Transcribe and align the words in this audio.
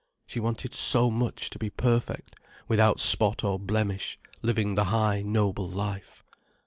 She 0.25 0.39
wanted 0.39 0.73
so 0.73 1.11
much 1.11 1.51
to 1.51 1.59
be 1.59 1.69
perfect—without 1.69 2.99
spot 2.99 3.43
or 3.43 3.59
blemish, 3.59 4.17
living 4.41 4.73
the 4.73 4.85
high, 4.85 5.21
noble 5.21 5.69
life. 5.69 6.23